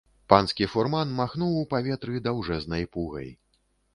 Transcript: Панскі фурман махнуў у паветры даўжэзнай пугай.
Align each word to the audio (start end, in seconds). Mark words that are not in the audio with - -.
Панскі 0.31 0.67
фурман 0.75 1.11
махнуў 1.19 1.51
у 1.59 1.61
паветры 1.75 2.21
даўжэзнай 2.29 2.87
пугай. 2.95 3.29